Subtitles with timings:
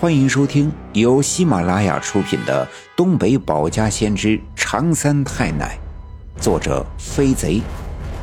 [0.00, 5.78] 欢迎收听由喜马拉雅出品的《东北保家先知长三太奶》，
[6.42, 7.60] 作者飞贼，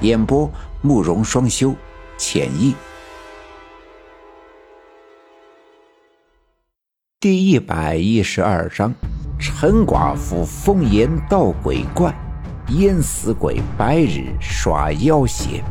[0.02, 0.50] 演播
[0.82, 1.76] 慕容双修，
[2.18, 2.74] 浅意。
[7.20, 8.92] 第一百一十二章：
[9.40, 12.12] 陈寡妇风言道鬼怪，
[12.70, 15.64] 淹死鬼白日耍妖邪。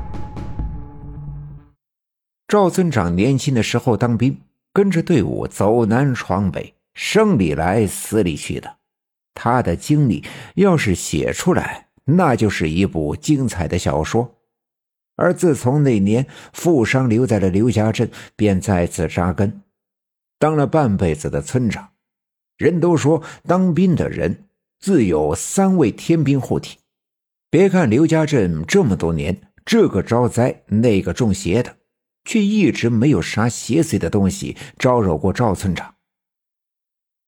[2.46, 4.38] 赵村长年轻的时候当兵。
[4.76, 8.76] 跟着队伍走南闯北，生里来死里去的，
[9.32, 10.22] 他的经历
[10.54, 14.36] 要是写出来，那就是一部精彩的小说。
[15.14, 19.62] 而自从那年富商留在了刘家镇，便再次扎根，
[20.38, 21.88] 当了半辈子的村长。
[22.58, 24.44] 人都说当兵的人
[24.78, 26.76] 自有三位天兵护体，
[27.48, 31.74] 别看刘家镇这么多年，这个招灾，那个中邪的。
[32.26, 35.94] 却一直没有啥邪祟的东西招惹过赵村长。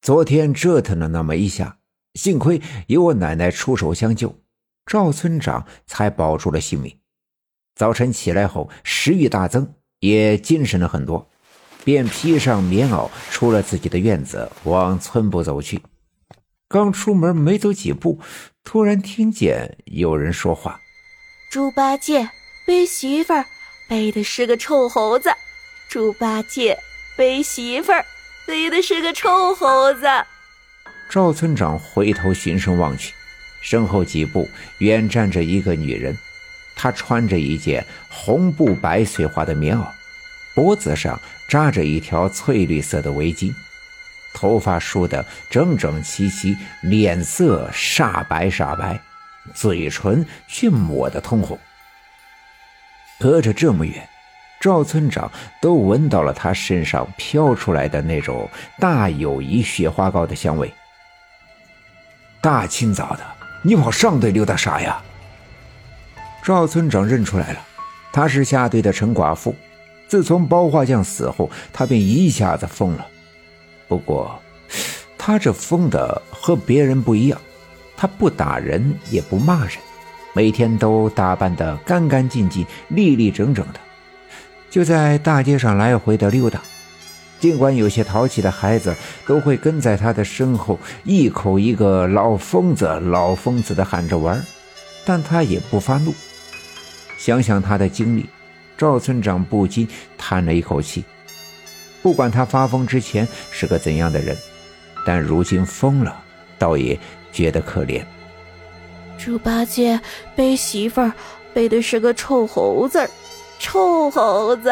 [0.03, 1.79] 昨天折腾了那么一下，
[2.15, 4.39] 幸亏有我奶奶出手相救，
[4.85, 6.99] 赵村长才保住了性命。
[7.75, 11.31] 早晨起来后，食欲大增，也精神了很多，
[11.85, 15.81] 便披上棉袄，出了自己的院子，往村部走去。
[16.69, 18.21] 刚出门没走几步，
[18.63, 20.81] 突然听见有人说话
[21.51, 22.29] ：“猪八戒
[22.67, 23.47] 背媳妇儿。”
[23.89, 25.31] 背的是个臭猴子，
[25.89, 26.79] 猪八戒
[27.17, 28.05] 背媳妇儿，
[28.47, 30.07] 背的是个臭猴子。
[31.09, 33.15] 赵村长回头循声望去，
[33.63, 34.47] 身后几步
[34.81, 36.15] 远站着一个女人，
[36.77, 39.87] 她穿着一件红布白碎花的棉袄，
[40.55, 43.51] 脖子上扎着一条翠绿色的围巾，
[44.35, 49.01] 头发梳得整整齐齐，脸色煞白煞白，
[49.55, 51.59] 嘴唇却抹得通红。
[53.19, 54.09] 隔着这么远，
[54.61, 55.31] 赵村长
[55.61, 60.73] 都闻到了他身上飘出来的那种大友谊雪花膏的香味。
[62.41, 63.27] 大清早的，
[63.63, 65.03] 你跑上队溜达啥呀？
[66.43, 67.61] 赵村长认出来了，
[68.13, 69.55] 他是下队的陈寡妇。
[70.07, 73.07] 自从包画匠死后，他便一下子疯了。
[73.89, 74.41] 不过，
[75.19, 77.39] 他这疯的和别人不一样，
[77.97, 79.77] 他不打人，也不骂人。
[80.33, 83.81] 每天都打扮得干干净净、立立整整的，
[84.71, 86.61] 就在大街上来回的溜达。
[87.41, 88.95] 尽管有些淘气的孩子
[89.25, 94.45] 都会跟在他的身后，一口一个“老疯子，老疯子”的喊着玩，
[95.05, 96.13] 但他也不发怒。
[97.17, 98.27] 想想他的经历，
[98.77, 101.05] 赵村长不禁叹了一口气。
[102.03, 104.37] 不管他发疯之前是个怎样的人，
[105.07, 106.21] 但如今疯了，
[106.59, 106.99] 倒也
[107.33, 108.03] 觉得可怜。
[109.19, 110.01] 猪八戒
[110.37, 111.13] 背媳妇儿，
[111.53, 113.11] 背的是个臭猴子
[113.59, 114.71] 臭猴子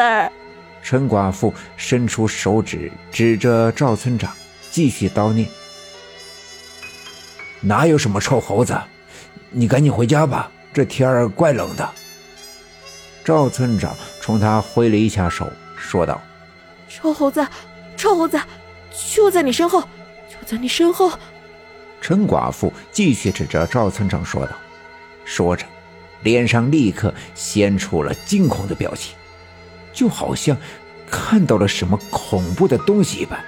[0.81, 4.31] 陈寡妇伸出手指指着赵村长，
[4.71, 5.47] 继续叨念
[7.59, 8.75] ：“哪有什么臭猴子？
[9.49, 11.87] 你赶紧回家吧，这天儿怪冷的。”
[13.25, 16.21] 赵村长冲他挥了一下手，说道
[16.87, 17.45] ：“臭猴子，
[17.97, 18.39] 臭猴子，
[19.13, 19.81] 就在你身后，
[20.29, 21.11] 就在你身后。”
[21.99, 24.51] 陈寡妇继续指着赵村长说道，
[25.25, 25.65] 说着，
[26.23, 29.15] 脸上立刻显出了惊恐的表情，
[29.91, 30.55] 就好像
[31.09, 33.43] 看到了什么恐怖的东西一般，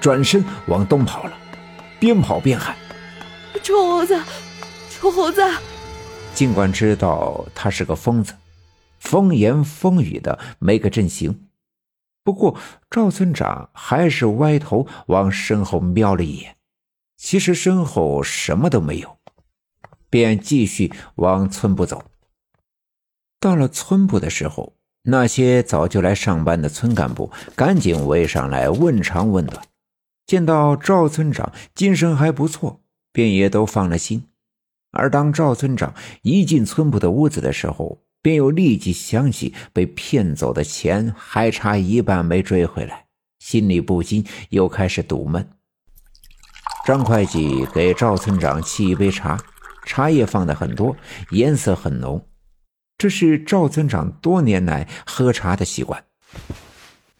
[0.00, 1.32] 转身往东跑了，
[1.98, 2.76] 边跑边喊
[3.62, 4.20] ：“臭猴子，
[4.90, 5.42] 臭猴子！”
[6.34, 8.34] 尽管知道他是个疯子，
[8.98, 11.46] 风言风语的没个正形，
[12.24, 12.58] 不过
[12.90, 16.56] 赵村长还是歪头往身后瞄了一眼。
[17.22, 19.16] 其实身后什么都没有，
[20.10, 22.04] 便继续往村部走。
[23.38, 24.74] 到了村部的时候，
[25.04, 29.64] 那些早就来上班的村干部赶紧围上来问长问短，
[30.26, 32.80] 见到赵村长精神还不错，
[33.12, 34.26] 便也都放了心。
[34.90, 43.06] 而当赵村长一进村部的屋子的时候，便又立即想起被骗走的钱还差一半没追回来，
[43.38, 45.48] 心里不禁又开始堵闷。
[46.84, 49.38] 张会计给赵村长沏一杯茶，
[49.86, 50.96] 茶叶放的很多，
[51.30, 52.26] 颜色很浓。
[52.98, 56.04] 这是赵村长多年来喝茶的习惯。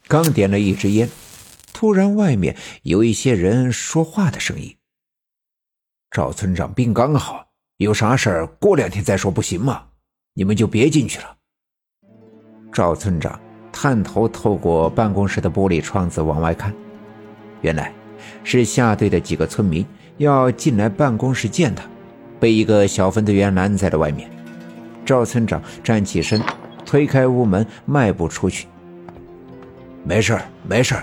[0.07, 1.09] 刚点了一支烟，
[1.73, 4.75] 突然外面有一些人说话的声音。
[6.11, 9.87] 赵村长病刚好，有啥事儿过两天再说，不行吗？
[10.33, 11.37] 你们就别进去了。
[12.73, 13.39] 赵村长
[13.71, 16.75] 探头透过办公室的玻璃窗子往外看，
[17.61, 17.93] 原来。
[18.43, 19.85] 是下队的几个村民
[20.17, 21.83] 要进来办公室见他，
[22.39, 24.29] 被一个小分队员拦在了外面。
[25.05, 26.41] 赵村长站起身，
[26.85, 28.67] 推开屋门，迈步出去。
[30.05, 30.37] 没事
[30.67, 30.95] 没事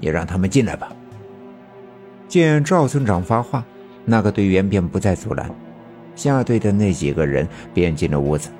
[0.00, 0.92] 你让他们进来吧。
[2.28, 3.64] 见赵村长发话，
[4.04, 5.50] 那个队员便不再阻拦，
[6.14, 8.50] 下队的那几个人便进了屋子。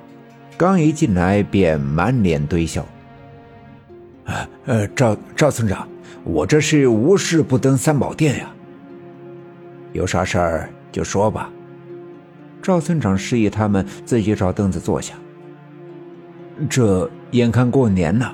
[0.57, 2.85] 刚一进来，便满脸堆笑。
[4.25, 5.89] 呃呃，赵赵村长，
[6.25, 8.51] 我这是无事不登三宝殿呀。
[9.93, 11.51] 有啥事儿就说吧。
[12.62, 15.15] 赵村长示意他们自己找凳子坐下。
[16.69, 18.31] 这眼看过年呢，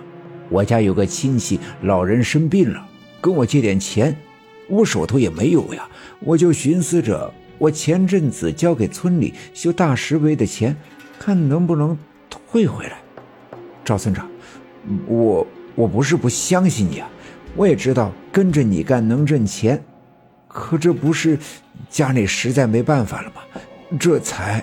[0.48, 2.86] 我家有个亲戚老人生病了，
[3.20, 4.16] 跟我借点钱，
[4.68, 5.88] 我手头也没有呀，
[6.20, 10.76] 我就寻思着，我前阵子交给村里修大石碑的钱，
[11.18, 11.96] 看能不能。
[12.48, 12.98] 退回来，
[13.84, 14.26] 赵村长，
[15.06, 17.10] 我我不是不相信你啊，
[17.56, 19.82] 我也知道跟着你干能挣钱，
[20.46, 21.38] 可这不是
[21.88, 23.42] 家里实在没办法了吗？
[23.98, 24.62] 这才。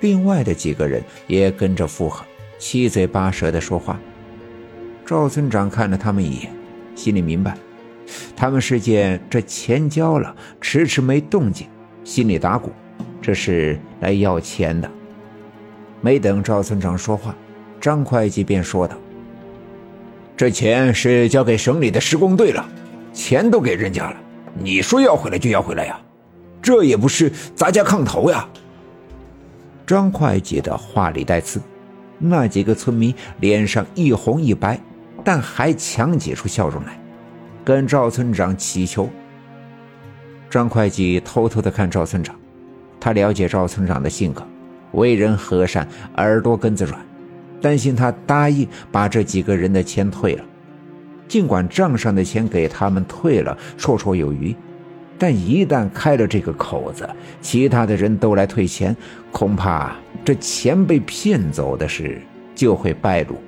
[0.00, 2.24] 另外的几个人也跟着附和，
[2.58, 3.98] 七嘴八舌的说话。
[5.06, 6.52] 赵村长看了他们一眼，
[6.96, 7.56] 心里明白，
[8.34, 11.68] 他们是见这钱交了，迟迟没动静，
[12.02, 12.72] 心里打鼓，
[13.22, 14.90] 这是来要钱的。
[16.00, 17.34] 没等赵村长说话，
[17.80, 18.96] 张会计便说道
[20.36, 22.68] ：“这钱是交给省里的施工队了，
[23.12, 24.16] 钱都给人家了，
[24.58, 25.98] 你说要回来就要回来呀？
[26.60, 28.48] 这也不是砸家炕头呀！”
[29.86, 31.60] 张会计的话里带刺，
[32.18, 34.80] 那几个村民脸上一红一白，
[35.22, 36.98] 但还强挤出笑容来，
[37.64, 39.08] 跟赵村长祈求。
[40.50, 42.34] 张会计偷偷的看赵村长，
[42.98, 44.44] 他了解赵村长的性格。
[44.92, 45.86] 为人和善，
[46.16, 47.00] 耳朵根子软，
[47.64, 50.44] 担心他答应把这几个人的钱退了。
[51.26, 54.54] 尽管账上的钱给他们退了绰绰有余，
[55.18, 57.08] 但一旦开了这个口子，
[57.40, 58.94] 其他的人都来退钱，
[59.32, 62.20] 恐怕这钱被骗走的事
[62.54, 63.40] 就会败露。